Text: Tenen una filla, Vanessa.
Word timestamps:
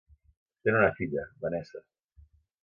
Tenen 0.67 0.77
una 0.79 0.89
filla, 1.01 1.27
Vanessa. 1.45 1.85